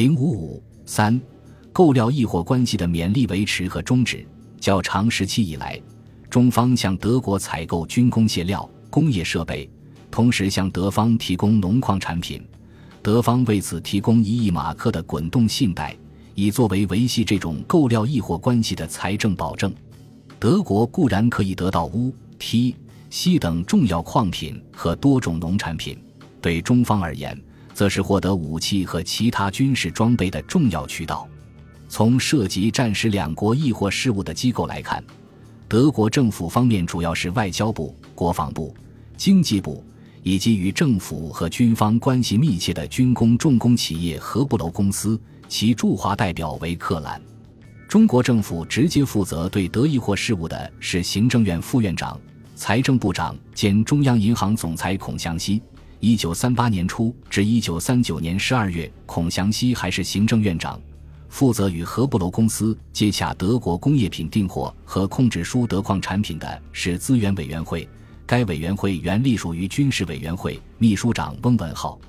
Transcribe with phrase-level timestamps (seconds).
[0.00, 1.20] 零五五三，
[1.74, 4.26] 购料易货关系的勉力维持和终止。
[4.58, 5.78] 较长时期以来，
[6.30, 9.68] 中方向德国采购军工械料、工业设备，
[10.10, 12.42] 同时向德方提供农矿产品。
[13.02, 15.94] 德方为此提供一亿马克的滚动信贷，
[16.34, 19.70] 以作为维系这种购料易货关系的财政保证。
[20.38, 22.74] 德国固然可以得到钨、锑、
[23.10, 25.98] 锡等重要矿品和多种农产品，
[26.40, 27.38] 对中方而言，
[27.80, 31.26] 则是获得武器和其他军事装备的重要渠道。
[31.88, 35.02] 从涉及战时两国易货事务的机构来看，
[35.66, 38.76] 德国政府方面主要是外交部、国防部、
[39.16, 39.82] 经济部。
[40.22, 45.18] 以及与政府和军方关系密切的军工重工企业和布楼公司，
[45.48, 47.18] 其驻华代表为克兰。
[47.88, 52.20] 中国政府直接负责对德意货事务的是行政院副院长、
[52.54, 55.62] 财政部长兼中央银行总裁孔祥熙。
[56.02, 60.80] 一九三八年初至一九三九年十二月，孔祥熙还是行政院长，
[61.28, 67.86] 负责与合布楼公司接洽德国工业品订货和控制输德矿产品的是资源委员会。
[68.24, 72.00] 该委员会原隶属于军事委员会，秘书长翁文浩。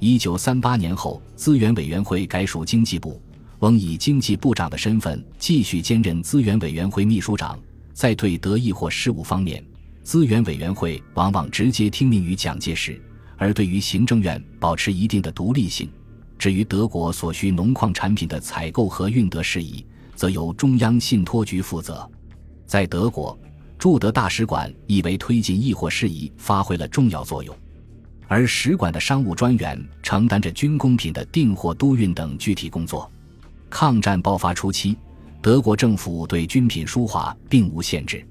[0.00, 3.18] 一九三八年后，资源委员会改属经济部，
[3.60, 7.58] 翁以经济部长的身份继续兼任资源委员会秘书长。
[7.94, 9.64] 在对德意或事务方面，
[10.02, 13.00] 资源委员会往往直接听命于蒋介石，
[13.40, 15.88] 而对于行政院保持一定的独立性。
[16.38, 22.08] 至于德国所需农矿产品的采购和运德事宜，则由中央信托局负责。
[22.66, 23.36] 在德国。
[23.78, 27.56] 驻德大使馆亦为推进易货事宜发挥了重要作用，
[28.28, 33.10] 而使馆的商务专员承担着军工品的订货、督运等具体工作。
[33.70, 34.98] 抗战爆发初期，
[35.40, 38.22] 德国政府对军品输华并无限制。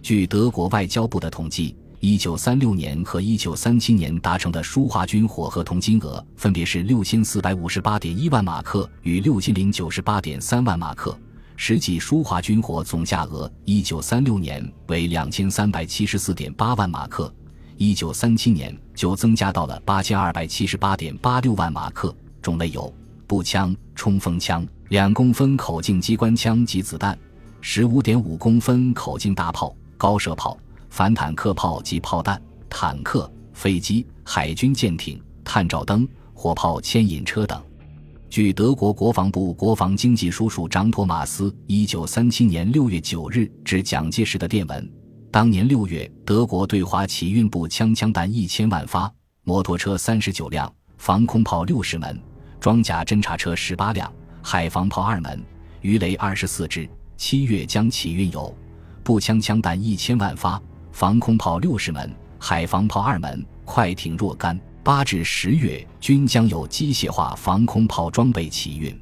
[0.00, 11.18] 据德国外交部的统计，一九三六年和一九三七年达成的舒华军火合同金额分别是六千四百五十八点一万马克与六千零九十八点三万马克。
[11.56, 17.32] 实际舒华军火总价额，一九三六年为两千三百七十四点八万马克，
[17.78, 22.14] 一九三七年就增加到了八千二百七十八点八六万马克。
[22.42, 22.92] 种类有
[23.26, 27.18] 步枪、冲锋枪、两公分口径机关枪及子弹、
[27.62, 30.56] 十五点五公分口径大炮、高射炮、
[30.96, 32.40] 反坦克炮及炮弹、
[32.70, 37.62] 坦克、飞机、海军舰艇、探照灯、火炮牵引车等。
[38.30, 44.90] 据德国国防部国防经济叔叔张托马斯一九三七年六月九日致蒋介石的电文，
[45.30, 49.12] 当年六月，德国对华起运步枪枪弹一千万发，
[49.42, 52.18] 摩托车三十九辆，防空炮六十门，
[52.58, 55.44] 装甲侦察车十八辆，海防炮二门，
[55.82, 56.88] 鱼雷二十四支。
[57.18, 58.56] 七月将起运有
[59.04, 60.58] 步枪枪弹一千万发，
[60.96, 64.58] 防空炮六十门，海防炮二门，快艇若干。
[64.82, 68.98] 八至十月均将有机械化防空炮装备起运。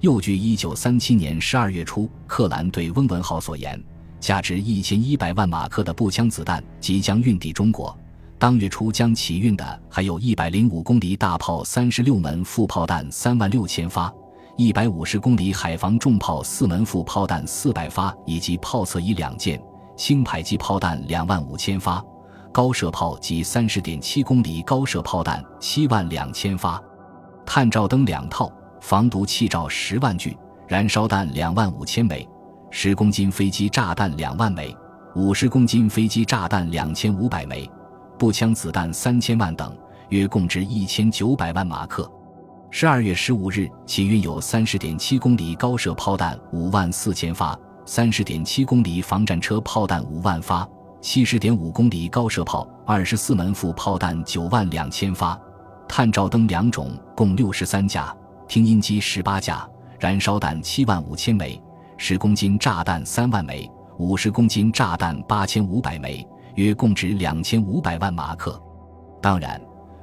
[0.00, 3.82] 又据一九三七年十二月初，克兰对翁文浩所言，
[4.20, 7.98] 价值一千一百万马克的步枪子弹即将运抵中国。
[8.38, 14.12] 当月初将起运的还有一百零五公里大炮三十六门，副炮弹三万六千发；
[14.58, 19.58] 一百五十公里海防重炮四门，副炮弹四百发，以及炮侧翼两件，
[20.02, 22.04] 轻迫击炮弹两万五千发。
[22.50, 26.82] 高射炮及三十点七公里高射炮弹七万两千发，
[27.46, 30.36] 探照灯两套，防毒气罩十万具，
[30.66, 32.28] 燃烧弹两万五千枚，
[32.68, 34.76] 十公斤飞机炸弹两万枚，
[35.14, 37.70] 五十公斤飞机炸弹两千五百枚，
[38.18, 39.72] 步枪子弹三千万等，
[40.08, 42.10] 约共值一千九百万马克。
[42.72, 50.68] 十二月十五日起运有三十点七公里高射炮弹五万四千发，三十点七公里防战车炮弹五万发。
[51.00, 55.36] 七十点五公里高射炮二十四门，副炮弹九万两千发，
[55.88, 58.16] 探照灯两种，共六十三架，
[58.46, 61.60] 听音机十八架，燃烧弹七万五千枚，
[61.96, 68.62] 十公斤炸弹三万枚，五十公斤炸弹八千五百枚，约共值两千五百万马克。
[69.20, 69.60] 当然，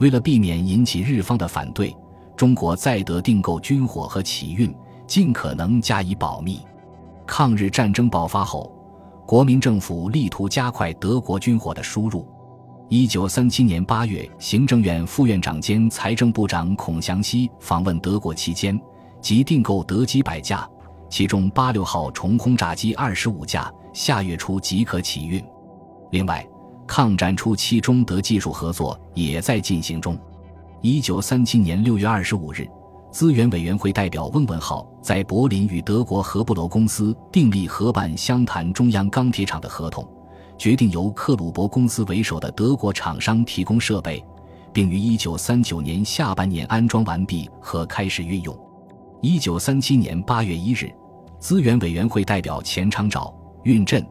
[0.00, 1.96] 为了避免引起日方的反对，
[2.36, 4.74] 中国在德订购军火和起运
[5.06, 6.60] 尽可能加以保密。
[7.30, 8.76] 抗日战争爆发后。
[9.24, 12.26] 国民政府力图加快德国军火的输入。
[12.88, 18.78] 一九三七年八月，行政院副院长兼财政部长孔祥熙访问德国期间，
[19.20, 20.68] 即订购德机百架，
[21.08, 25.40] 其中八六号重轰炸机二十五架，下月初即可起运。
[26.10, 26.44] 另外，
[26.84, 30.18] 抗战初期中德技术合作也在进行中。
[30.80, 32.68] 一九三七年六月二十五日。
[33.10, 40.06] 资源委员会代表翁文浩在柏林与德国合布罗公司订立合办湘潭中央钢铁厂的合同，
[40.56, 44.24] 决定由克鲁伯公司为首的德国厂商提供设备，
[44.72, 48.56] 并于1939年下半年安装完毕和开始运用。
[49.20, 50.88] 一九三七年八月一日，
[51.40, 53.34] 资源委员会代表钱昌照、
[53.64, 54.06] 运振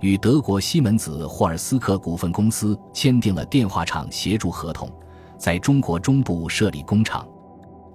[0.00, 4.90] 与德国西门子霍尔斯克股份公司签订了电话厂协助合同，
[5.38, 7.26] 在中国中部设立工厂，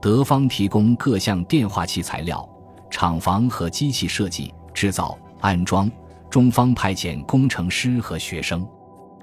[0.06, 2.48] 德方提供各项电话器材料、
[2.92, 5.92] 厂房和机器设计、制造、安装，
[6.30, 8.64] 中方派遣工程师和学生。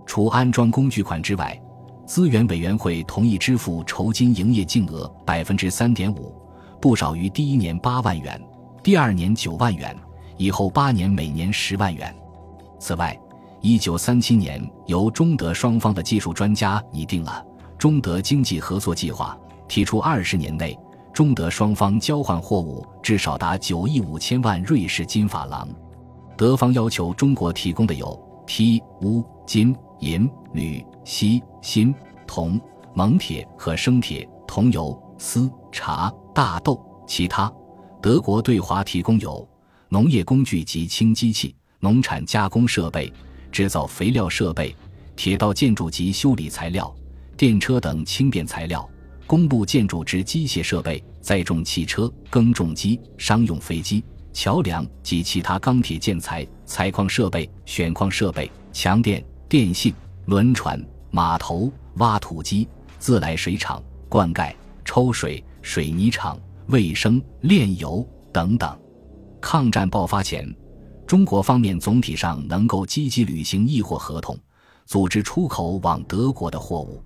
[0.05, 1.57] 除安装工具款之外，
[2.05, 6.35] 资源委员会同意支付酬金营业净额百分之三点五，
[6.81, 8.43] 不少于第一年八万元，
[8.83, 9.97] 第二年九万元，
[10.37, 12.13] 以后八年每年十万元。
[12.81, 13.17] 此外，
[13.61, 17.41] 一九三七年由中德双方的技术专家拟定了
[17.79, 19.39] 中德经济合作计划，
[19.73, 20.79] 提出二十年内
[21.15, 25.67] 中德双方交换货物至少达九亿五千万瑞士金法郎。
[26.37, 29.75] 德方要求中国提供的有锑、钨、金。
[30.01, 31.95] 银、铝、锡、锌、
[32.27, 32.61] 铜、
[32.95, 37.51] 锰铁和生铁、铜油、丝、茶、大豆，其他，
[38.03, 39.49] 德国对华提供有
[39.89, 43.11] 农业工具及轻机器、农产加工设备、
[43.51, 44.77] 制造肥料设备、
[45.17, 46.95] 铁道建筑及修理材料、
[47.39, 48.87] 电车等轻便材料、
[49.33, 59.25] 公路建筑之机械设备、载重汽车、耕种机、商用飞机、桥梁及其他钢铁建材、采矿设备、选矿设备、强电。
[59.49, 59.95] 电信、
[60.27, 60.79] 轮船、
[61.11, 62.69] 码头、挖土机、
[62.99, 68.79] 自来水厂、灌溉、抽水、水泥厂、卫生、炼油等等。
[69.41, 70.47] 抗战爆发前，
[71.07, 74.39] 中国方面总体上能够积极履行议货合同，
[74.85, 77.03] 组织出口往德国的货物。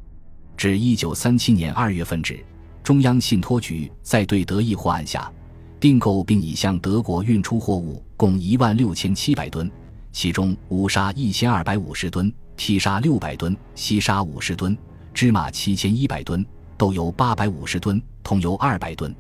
[0.57, 2.43] 至一九三七年二月份止，
[2.83, 5.31] 中央信托局在对德议货案下，
[5.79, 9.71] 订购并已向德国运出货物共一万六千七百吨。
[10.13, 14.77] 其中乌沙一千二百五十吨，剔沙六百吨，西沙五十吨，
[15.13, 16.45] 芝麻七千一百吨，
[16.79, 19.15] 豆油八百五十吨，桐油二百吨，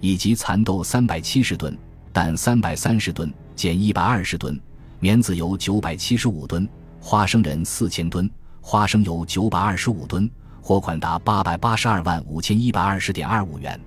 [0.00, 1.78] 以及蚕豆三百七十吨，
[2.12, 4.60] 蛋三百三十吨，碱一百二十吨，
[4.98, 6.68] 棉籽油九百七十五吨，
[6.98, 8.28] 花生仁四千吨，
[8.60, 10.28] 花生油九百二十五吨，
[10.66, 13.78] 货款达八百八十二万五千一百二十点二五元。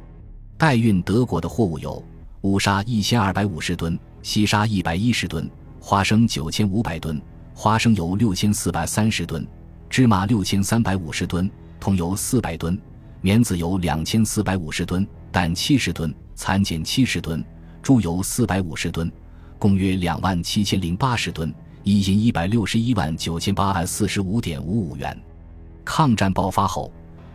[0.59, 2.03] 代运德国的货物有
[2.41, 5.49] 乌沙一千二百五十吨，西沙一百一十吨。
[5.79, 7.19] 花生九千五百吨，
[7.55, 9.43] 花生油六千四百三十吨，
[9.89, 12.79] 芝麻六千三百五十吨，桐油四百吨，
[13.21, 17.43] 棉籽油两千四百五十吨，蛋七十吨，蚕茧七十吨，
[17.81, 19.11] 猪油四百五十吨，
[19.57, 21.51] 共约两万七千零八十吨，
[21.81, 25.19] 一银一百六十一万九千八百四十五点五五元。
[25.87, 26.91] 抗战爆发后，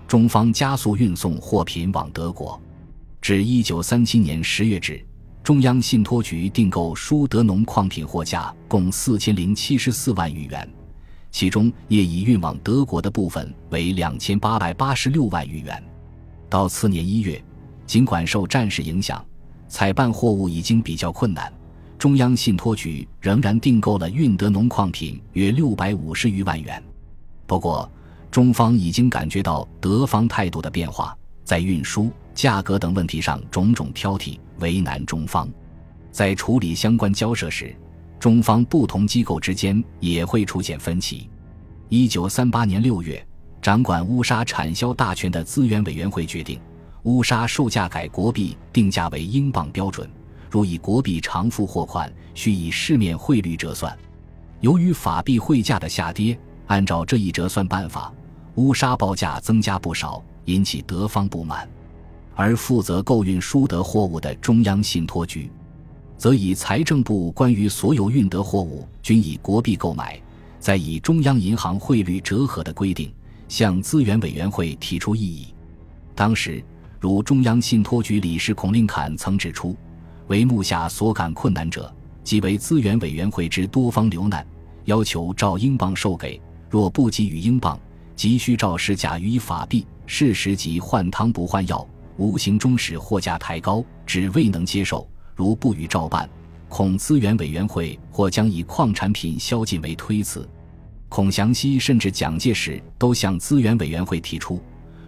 [0.07, 2.61] 中方加速运送货品往德国，
[3.19, 5.03] 至一九三七年十月止。
[5.43, 10.69] 中央信托局订购舒德农矿品货价共四千零七十四万余元，
[11.31, 15.83] 其中业已运往德国的部分为两千八百八十六万余元。
[16.51, 17.43] 到次年一月，
[17.87, 19.25] 尽管受战事影响，
[19.67, 21.51] 采办货物已经比较困难，
[21.99, 26.81] 中央信托局仍然订购了运德农矿品约六百五十余万元。
[27.47, 27.91] 不过，
[28.33, 32.11] 中方已经感觉到德方态度的变化，在运输。
[32.35, 35.47] 价格等问题上种种挑剔，为难中方。
[36.11, 37.77] 在处理相关交涉时，
[38.19, 41.29] 中方不同机构之间也会出现分歧。
[41.91, 43.23] 一九三八年六月，
[43.61, 46.59] 掌管乌沙产销大权的资源委员会决定，
[47.03, 50.09] 乌沙售价改国币定价为英镑标准，
[50.51, 53.95] 若以国币偿付货款，需以市面汇率折算。
[54.61, 58.11] 由于法币汇价的下跌，按照这一折算办法，
[58.57, 61.69] 乌沙报价增加不少，引起德方不满。
[62.35, 65.51] 而负责购运输德货物的中央信托局，
[66.17, 70.21] 则以财政部关于所有运德货物均以国币购买，
[70.59, 73.13] 再以中央银行汇率折合的规定，
[73.49, 75.55] 向资源委员会提出异议。
[76.15, 76.63] 当时，
[77.01, 79.77] 如中央信托局理事孔令侃曾指出，
[80.29, 81.93] 为目下所感困难者，
[82.23, 84.47] 即为资源委员会之多方流难，
[84.85, 86.41] 要求照英镑授给，
[86.71, 87.79] 若不给予英镑，
[88.17, 89.87] 急需照市价予以法币。
[90.07, 91.87] 事实即换汤不换药。
[92.19, 95.09] 无形中使货价抬高，只未能接受。
[95.35, 96.29] 如不予照办，
[96.69, 100.47] 恐资源委员会或将以矿产品宵禁为推辞。
[101.09, 104.63] 孔祥熙甚至蒋介石都向资源委员会提出，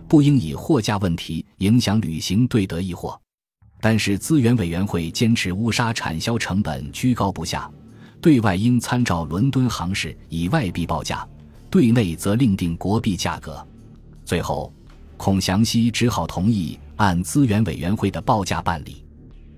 [0.08, 3.20] 不应以货价问题影响履行对德议货。
[3.80, 7.70] 但是资源委员会坚持乌沙产销成本居高不下，
[8.20, 11.26] 对外应参照伦敦行市以外币报价，
[11.74, 13.66] 对内则另定国币价格。
[14.24, 14.72] 最后，
[15.16, 16.78] 孔祥熙只好同意。
[16.94, 19.04] 按资源委员会的报价办理。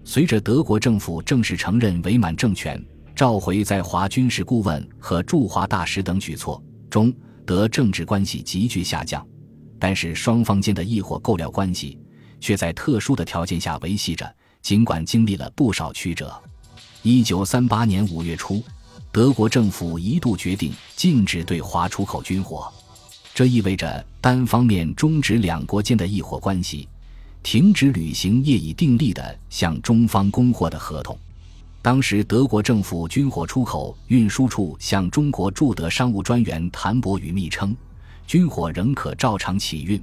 [0.03, 2.83] 随着德国政府正式承认伪满政权，
[3.15, 7.13] 召回在华军事顾问和驻华大使等举措，中
[7.45, 9.23] 德政治关系急剧下降。
[9.79, 11.99] 但是双方间的易货购料关系
[12.41, 16.35] 却在特殊的条件下维系着，尽管经历了不少曲折。
[17.03, 18.63] 一九三八年五月初，
[19.17, 22.71] 德国政府一度决定禁止对华出口军火，
[23.33, 26.87] 这意味着单方面终止两国间的议货关系，
[27.43, 31.19] 停止履行业已订立的向中方供货的合同。
[31.81, 37.75] 当时，德国政府军火出口运输处向中国驻德商务专员谭伯宇密称，
[38.27, 39.99] 军火仍可照常起运，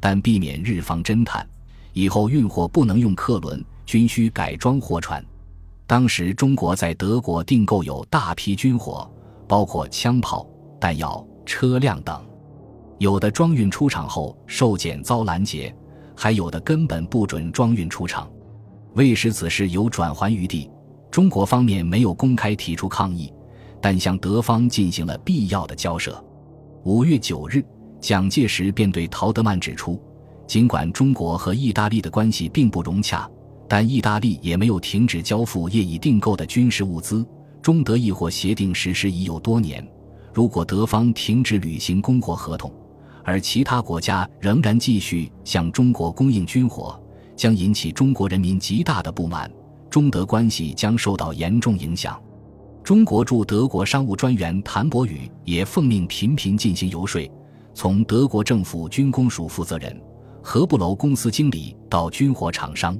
[0.00, 1.48] 但避免日方侦探，
[1.92, 5.24] 以后运货不能用客轮，均需改装货船。
[5.86, 9.08] 当时，中国在德国订购有大批军火，
[9.46, 10.44] 包括枪炮、
[10.80, 12.20] 弹药、车辆等，
[12.98, 15.72] 有的装运出厂后受检遭拦截，
[16.16, 18.28] 还有的根本不准装运出厂。
[18.94, 20.68] 为使此事有转圜余地。
[21.08, 23.32] 中国方面没有公开提出抗议，
[23.80, 26.22] 但向德方进行了必要的交涉。
[26.82, 27.64] 五月九日，
[28.00, 30.02] 蒋介石便对陶德曼指出，
[30.48, 33.30] 尽管中国和意大利的关系并不融洽，
[33.68, 37.26] 但意大利也没有停止交付业已订购的军事物资。
[37.62, 39.86] 中德议货协定实施已有多年，
[40.32, 42.72] 如果德方停止履行供货合同，
[43.24, 47.00] 而其他国家仍然继续向中国供应军火，
[47.34, 49.50] 将引起中国人民极大的不满。
[49.90, 52.20] 中德关系将受到严重影响。
[52.84, 57.20] 中国驻德国商务专员谭伯宇也奉命频频进行游说，
[57.74, 60.00] 从德国政府军工署负责人、
[60.40, 62.96] 何布楼公司经理到军火厂商，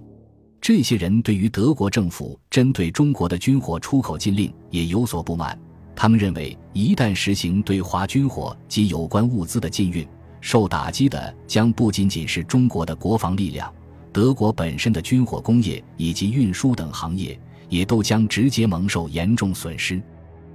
[0.67, 5.57] 这些人对于德国政府针对中国的军火出口禁令也有所不满。
[5.95, 10.05] 他们认为，一旦实行对华军火及有关物资的禁运，
[10.41, 13.73] 受打击的将不仅仅是中国的国防力量。
[14.13, 20.03] 德国本身的军火工业以及运输等行业也都将直接蒙受严重损失。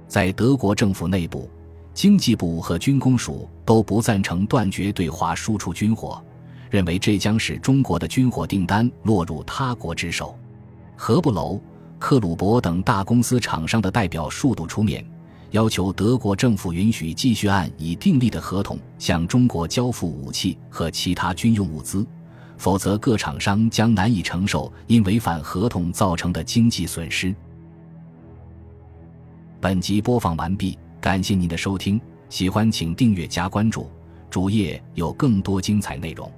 [0.06, 1.48] 在德国政府内部，
[1.94, 6.22] 经济部和军工署都不赞成断绝对华输出军火，
[6.72, 10.34] 认为这将使中国的军火订单落入他国之手。
[10.96, 11.60] 何布楼、
[11.98, 15.04] 克鲁伯等大公司厂商的代表数度出面，
[15.50, 22.06] 要求德国政府允许继续按已订立的合同向中国交付武器和其他军用物资。
[22.56, 27.34] 否则，各厂商将难以承受因违反合同造成的经济损失。
[29.60, 32.00] 本集播放完毕，感谢您的收听，
[32.30, 33.90] 喜欢请订阅加关注，
[34.30, 36.32] 主页有更多精彩内容。